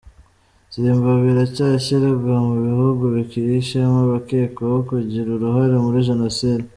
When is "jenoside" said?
6.09-6.65